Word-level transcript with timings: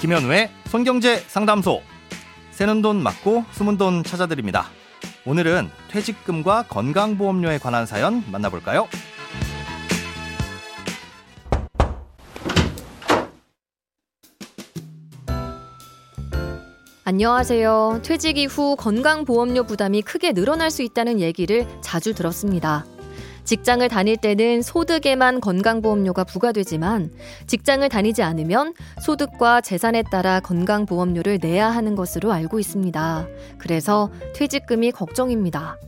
김현우의 0.00 0.50
손경제 0.64 1.16
상담소. 1.16 1.82
새는 2.52 2.80
돈 2.80 3.02
맞고 3.02 3.44
숨은 3.50 3.76
돈 3.76 4.02
찾아드립니다. 4.02 4.64
오늘은 5.26 5.68
퇴직금과 5.90 6.64
건강보험료에 6.68 7.58
관한 7.58 7.84
사연 7.84 8.24
만나볼까요? 8.32 8.88
안녕하세요. 17.04 18.00
퇴직 18.02 18.38
이후 18.38 18.76
건강보험료 18.76 19.64
부담이 19.64 20.00
크게 20.00 20.32
늘어날 20.32 20.70
수 20.70 20.82
있다는 20.82 21.20
얘기를 21.20 21.66
자주 21.82 22.14
들었습니다. 22.14 22.86
직장을 23.50 23.88
다닐 23.88 24.16
때는 24.16 24.62
소득에만 24.62 25.40
건강보험료가 25.40 26.22
부과되지만 26.22 27.10
직장을 27.48 27.88
다니지 27.88 28.22
않으면 28.22 28.74
소득과 29.00 29.60
재산에 29.60 30.04
따라 30.04 30.38
건강보험료를 30.38 31.40
내야 31.42 31.68
하는 31.68 31.96
것으로 31.96 32.30
알고 32.30 32.60
있습니다. 32.60 33.26
그래서 33.58 34.08
퇴직금이 34.36 34.92
걱정입니다. 34.92 35.78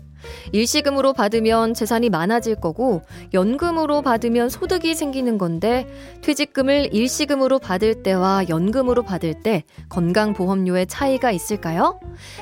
일시금으로 0.52 1.12
받으면 1.12 1.74
재산이 1.74 2.10
많아질 2.10 2.56
거고 2.56 3.02
연금으로 3.34 4.02
받으면 4.02 4.48
소득이 4.48 4.94
생기는 4.94 5.38
건데 5.38 5.86
퇴직금을 6.22 6.94
일시금으로 6.94 7.58
받을 7.58 8.02
때와 8.02 8.48
연금으로 8.48 9.02
받을 9.02 9.42
때 9.42 9.64
건강보험료의 9.88 10.86
차이가 10.86 11.30
있을까요? 11.30 12.00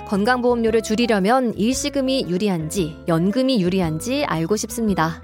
건강보험료를 0.08 0.82
줄이려면 0.82 1.54
일시금이 1.54 2.26
유리한지 2.28 2.96
연금이 3.08 3.62
유리한지 3.62 4.24
알고 4.24 4.56
싶습니다. 4.56 5.22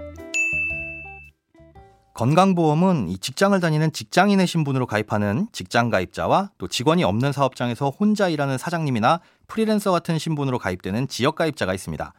건강보험은 2.17 3.09
이 3.09 3.19
직장을 3.19 3.57
다니는 3.59 3.93
직장인의 3.93 4.47
신분으로 4.47 4.87
가입하는 4.87 5.47
직장 5.51 5.91
가입자와 5.91 6.49
또 6.57 6.67
직원이 6.67 7.03
없는 7.03 7.31
사업장에서 7.31 7.91
혼자 7.91 8.27
일하는 8.27 8.57
사장님이나 8.57 9.21
프리랜서 9.45 9.91
같은 9.91 10.17
신분으로 10.17 10.57
가입되는 10.57 11.09
지역 11.09 11.35
가입자가 11.35 11.75
있습니다. 11.75 12.13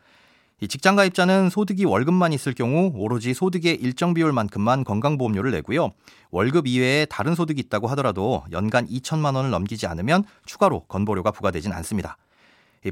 이 0.61 0.67
직장 0.67 0.97
가입자는 0.97 1.51
소득이 1.51 1.85
월급만 1.85 2.33
있을 2.33 2.53
경우 2.53 2.91
오로지 2.97 3.33
소득의 3.33 3.77
일정 3.77 4.13
비율만큼만 4.13 4.83
건강보험료를 4.83 5.53
내고요. 5.53 5.91
월급 6.33 6.67
이외에 6.67 7.05
다른 7.05 7.37
소득이 7.37 7.61
있다고 7.61 7.87
하더라도 7.89 8.43
연간 8.51 8.85
2천만 8.89 9.37
원을 9.37 9.51
넘기지 9.51 9.87
않으면 9.87 10.25
추가로 10.47 10.81
건보료가 10.89 11.31
부과되진 11.31 11.73
않습니다. 11.75 12.17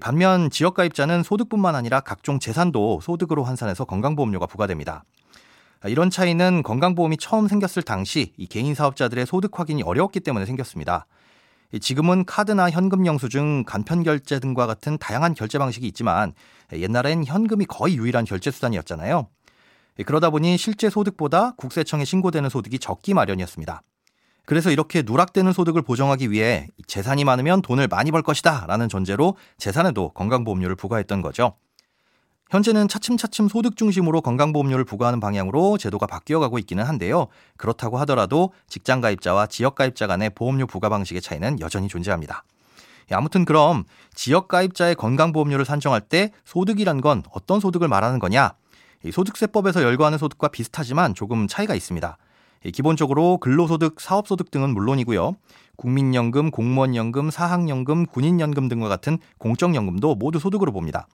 반면 0.01 0.49
지역 0.51 0.75
가입자는 0.75 1.25
소득뿐만 1.25 1.75
아니라 1.75 1.99
각종 1.99 2.39
재산도 2.39 3.01
소득으로 3.03 3.43
환산해서 3.43 3.85
건강보험료가 3.85 4.47
부과됩니다. 4.47 5.03
이런 5.87 6.09
차이는 6.09 6.63
건강보험이 6.63 7.17
처음 7.17 7.49
생겼을 7.49 7.83
당시 7.83 8.33
이 8.37 8.47
개인 8.47 8.77
사업자들의 8.77 9.27
소득 9.27 9.59
확인이 9.59 9.83
어려웠기 9.83 10.21
때문에 10.21 10.47
생겼습니다. 10.47 11.07
지금은 11.81 12.25
카드나 12.25 12.71
현금 12.71 13.07
영수증, 13.07 13.65
간편 13.65 14.03
결제 14.03 14.39
등과 14.39 14.67
같은 14.67 14.99
다양한 14.99 15.35
결제 15.35 15.59
방식이 15.59 15.87
있지만 15.89 16.33
옛날엔 16.73 17.25
현금이 17.25 17.67
거의 17.67 17.97
유일한 17.97 18.25
결제 18.25 18.51
수단이었잖아요. 18.51 19.29
그러다 20.05 20.31
보니 20.31 20.59
실제 20.59 20.91
소득보다 20.91 21.53
국세청에 21.57 22.05
신고되는 22.05 22.49
소득이 22.51 22.79
적기 22.79 23.15
마련이었습니다. 23.15 23.83
그래서 24.45 24.71
이렇게 24.71 25.03
누락되는 25.05 25.53
소득을 25.53 25.83
보정하기 25.83 26.31
위해 26.31 26.69
재산이 26.87 27.25
많으면 27.25 27.63
돈을 27.63 27.89
많이 27.89 28.13
벌 28.13 28.23
것이다 28.23 28.67
라는 28.69 28.89
전제로 28.89 29.37
재산에도 29.59 30.11
건강보험료를 30.11 30.77
부과했던 30.77 31.21
거죠. 31.21 31.57
현재는 32.51 32.87
차츰차츰 32.87 33.49
소득 33.49 33.77
중심으로 33.77 34.21
건강보험료를 34.21 34.85
부과하는 34.85 35.19
방향으로 35.19 35.79
제도가 35.79 36.07
바뀌어가고 36.07 36.61
있기는 36.61 36.85
한데요. 36.85 37.27
그렇다고 37.57 37.99
하더라도 37.99 38.53
직장 38.69 39.01
가입자와 39.01 39.49
지역 39.49 39.75
가입자 39.75 40.07
간의 40.07 40.31
보험료 40.31 40.67
부과 40.67 40.89
방식의 40.89 41.23
차이는 41.23 41.59
여전히 41.59 41.89
존재합니다. 41.89 42.45
예, 43.11 43.17
아무튼 43.17 43.45
그럼 43.45 43.85
지역 44.15 44.47
가입자의 44.47 44.95
건강보험료를 44.95 45.65
산정할 45.65 46.01
때 46.01 46.31
소득이란 46.45 47.01
건 47.01 47.25
어떤 47.33 47.59
소득을 47.59 47.89
말하는 47.89 48.21
거냐? 48.21 48.53
소득세법에서 49.13 49.83
열거하는 49.83 50.19
소득과 50.19 50.49
비슷하지만 50.49 51.15
조금 51.15 51.49
차이가 51.49 51.75
있습니다. 51.75 52.17
기본적으로 52.73 53.39
근로소득, 53.39 54.01
사업소득 54.01 54.51
등은 54.51 54.71
물론이고요. 54.71 55.35
국민연금, 55.77 56.51
공무원연금, 56.51 57.31
사학연금, 57.31 58.07
군인연금 58.07 58.69
등과 58.69 58.89
같은 58.89 59.19
공적연금도 59.39 60.15
모두 60.15 60.39
소득으로 60.39 60.73
봅니다. 60.73 61.07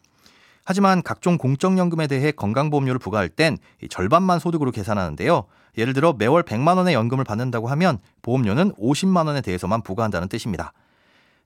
하지만 0.64 1.02
각종 1.02 1.38
공적연금에 1.38 2.06
대해 2.06 2.30
건강보험료를 2.30 2.98
부과할 2.98 3.28
땐 3.28 3.58
절반만 3.90 4.38
소득으로 4.38 4.70
계산하는데요. 4.70 5.44
예를 5.78 5.92
들어 5.92 6.12
매월 6.12 6.42
100만 6.42 6.76
원의 6.76 6.94
연금을 6.94 7.24
받는다고 7.24 7.68
하면 7.68 7.98
보험료는 8.22 8.72
50만 8.72 9.26
원에 9.26 9.40
대해서만 9.40 9.82
부과한다는 9.82 10.28
뜻입니다. 10.28 10.72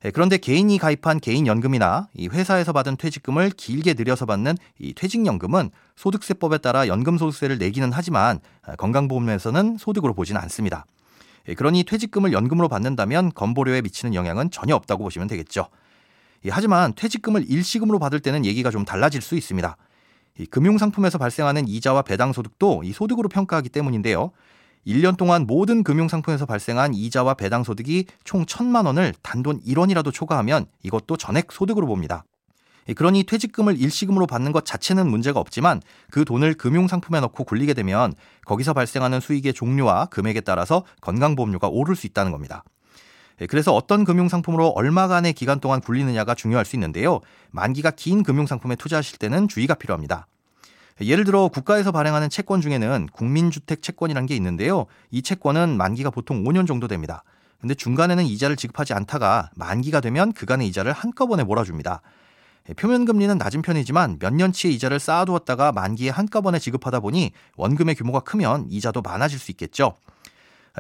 예, 0.04 0.10
그런데 0.10 0.36
개인이 0.36 0.76
가입한 0.78 1.20
개인연금이나 1.20 2.08
이 2.14 2.28
회사에서 2.28 2.72
받은 2.72 2.96
퇴직금을 2.96 3.50
길게 3.50 3.94
들여서 3.94 4.26
받는 4.26 4.56
이 4.78 4.92
퇴직연금은 4.92 5.70
소득세법에 5.96 6.58
따라 6.58 6.86
연금소득세를 6.86 7.58
내기는 7.58 7.90
하지만 7.92 8.40
아, 8.62 8.76
건강보험에서는 8.76 9.78
소득으로 9.78 10.12
보지는 10.12 10.40
않습니다. 10.42 10.84
예, 11.48 11.54
그러니 11.54 11.84
퇴직금을 11.84 12.32
연금으로 12.32 12.68
받는다면 12.68 13.32
건보료에 13.34 13.80
미치는 13.80 14.14
영향은 14.14 14.50
전혀 14.50 14.74
없다고 14.74 15.04
보시면 15.04 15.28
되겠죠. 15.28 15.68
예, 16.46 16.50
하지만 16.50 16.94
퇴직금을 16.94 17.44
일시금으로 17.50 17.98
받을 17.98 18.20
때는 18.20 18.44
얘기가 18.44 18.70
좀 18.70 18.84
달라질 18.84 19.20
수 19.20 19.34
있습니다. 19.34 19.76
금융상품에서 20.50 21.18
발생하는 21.18 21.66
이자와 21.66 22.02
배당 22.02 22.32
소득도 22.32 22.82
이 22.84 22.92
소득으로 22.92 23.28
평가하기 23.28 23.68
때문인데요. 23.70 24.30
1년 24.86 25.16
동안 25.16 25.46
모든 25.46 25.82
금융상품에서 25.82 26.46
발생한 26.46 26.94
이자와 26.94 27.34
배당 27.34 27.64
소득이 27.64 28.06
총 28.22 28.44
1천만 28.44 28.86
원을 28.86 29.12
단돈 29.22 29.60
1원이라도 29.62 30.12
초과하면 30.12 30.66
이것도 30.84 31.16
전액 31.16 31.50
소득으로 31.50 31.86
봅니다. 31.86 32.24
그러니 32.94 33.24
퇴직금을 33.24 33.80
일시금으로 33.80 34.28
받는 34.28 34.52
것 34.52 34.64
자체는 34.64 35.08
문제가 35.08 35.40
없지만 35.40 35.80
그 36.12 36.24
돈을 36.24 36.54
금융상품에 36.54 37.18
넣고 37.18 37.42
굴리게 37.42 37.74
되면 37.74 38.14
거기서 38.44 38.74
발생하는 38.74 39.18
수익의 39.18 39.54
종류와 39.54 40.06
금액에 40.06 40.42
따라서 40.42 40.84
건강보험료가 41.00 41.66
오를 41.66 41.96
수 41.96 42.06
있다는 42.06 42.30
겁니다. 42.30 42.62
그래서 43.48 43.74
어떤 43.74 44.04
금융상품으로 44.04 44.68
얼마간의 44.68 45.34
기간 45.34 45.60
동안 45.60 45.80
굴리느냐가 45.80 46.34
중요할 46.34 46.64
수 46.64 46.76
있는데요. 46.76 47.20
만기가 47.50 47.90
긴 47.90 48.22
금융상품에 48.22 48.76
투자하실 48.76 49.18
때는 49.18 49.48
주의가 49.48 49.74
필요합니다. 49.74 50.26
예를 51.02 51.24
들어 51.24 51.48
국가에서 51.48 51.92
발행하는 51.92 52.30
채권 52.30 52.62
중에는 52.62 53.08
국민주택 53.12 53.82
채권이라는 53.82 54.26
게 54.26 54.34
있는데요. 54.36 54.86
이 55.10 55.20
채권은 55.20 55.76
만기가 55.76 56.08
보통 56.10 56.42
5년 56.44 56.66
정도 56.66 56.88
됩니다. 56.88 57.22
근데 57.60 57.74
중간에는 57.74 58.24
이자를 58.24 58.56
지급하지 58.56 58.94
않다가 58.94 59.50
만기가 59.54 60.00
되면 60.00 60.32
그간의 60.32 60.66
이자를 60.68 60.92
한꺼번에 60.92 61.44
몰아줍니다. 61.44 62.00
예, 62.68 62.74
표면 62.74 63.04
금리는 63.04 63.36
낮은 63.36 63.62
편이지만 63.62 64.18
몇 64.18 64.32
년치의 64.34 64.74
이자를 64.74 64.98
쌓아두었다가 64.98 65.72
만기에 65.72 66.10
한꺼번에 66.10 66.58
지급하다 66.58 67.00
보니 67.00 67.32
원금의 67.56 67.94
규모가 67.94 68.20
크면 68.20 68.66
이자도 68.70 69.02
많아질 69.02 69.38
수 69.38 69.50
있겠죠. 69.50 69.94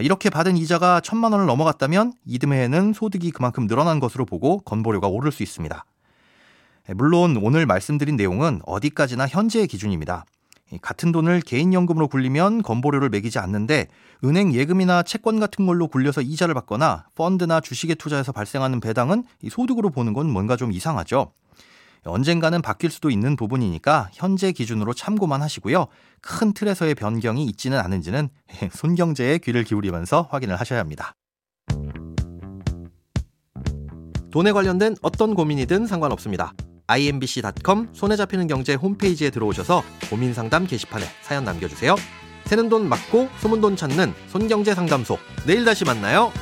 이렇게 0.00 0.30
받은 0.30 0.56
이자가 0.56 1.00
천만 1.00 1.32
원을 1.32 1.46
넘어갔다면 1.46 2.12
이듬해에는 2.24 2.92
소득이 2.92 3.30
그만큼 3.30 3.66
늘어난 3.66 4.00
것으로 4.00 4.24
보고 4.24 4.58
건보료가 4.60 5.08
오를 5.08 5.32
수 5.32 5.42
있습니다. 5.42 5.84
예, 6.88 6.94
물론 6.94 7.38
오늘 7.42 7.66
말씀드린 7.66 8.16
내용은 8.16 8.60
어디까지나 8.66 9.26
현재의 9.26 9.66
기준입니다. 9.66 10.24
같은 10.82 11.12
돈을 11.12 11.40
개인연금으로 11.42 12.08
굴리면 12.08 12.62
건보료를 12.62 13.08
매기지 13.08 13.38
않는데 13.38 13.86
은행 14.24 14.52
예금이나 14.52 15.02
채권 15.04 15.38
같은 15.38 15.64
걸로 15.64 15.86
굴려서 15.86 16.22
이자를 16.22 16.54
받거나 16.54 17.06
펀드나 17.14 17.60
주식에 17.60 17.94
투자해서 17.94 18.32
발생하는 18.32 18.80
배당은 18.80 19.24
소득으로 19.48 19.90
보는 19.90 20.12
건 20.12 20.28
뭔가 20.28 20.56
좀 20.56 20.72
이상하죠. 20.72 21.32
언젠가는 22.06 22.60
바뀔 22.62 22.90
수도 22.90 23.10
있는 23.10 23.36
부분이니까 23.36 24.10
현재 24.12 24.52
기준으로 24.52 24.94
참고만 24.94 25.42
하시고요. 25.42 25.86
큰 26.20 26.52
틀에서의 26.52 26.94
변경이 26.94 27.44
있지는 27.44 27.78
않은지는 27.78 28.28
손경제에 28.72 29.38
귀를 29.38 29.64
기울이면서 29.64 30.28
확인을 30.30 30.58
하셔야 30.58 30.80
합니다. 30.80 31.14
돈에 34.30 34.52
관련된 34.52 34.96
어떤 35.02 35.34
고민이든 35.34 35.86
상관없습니다. 35.86 36.52
imbc.com 36.88 37.88
손에 37.92 38.16
잡히는 38.16 38.46
경제 38.46 38.74
홈페이지에 38.74 39.30
들어오셔서 39.30 39.82
고민 40.10 40.34
상담 40.34 40.66
게시판에 40.66 41.04
사연 41.22 41.44
남겨주세요. 41.44 41.96
새는 42.44 42.68
돈 42.68 42.88
맞고 42.88 43.28
소문 43.40 43.60
돈 43.60 43.76
찾는 43.76 44.12
손경제 44.28 44.74
상담소. 44.74 45.18
내일 45.46 45.64
다시 45.64 45.84
만나요. 45.84 46.32